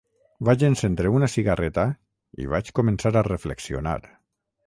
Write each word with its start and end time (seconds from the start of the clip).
Vaig 0.47 0.63
encendre 0.67 1.11
una 1.17 1.27
cigarreta 1.33 1.83
i 2.45 2.49
vaig 2.55 2.73
començar 2.81 3.13
a 3.21 3.25
reflexionar. 3.31 3.97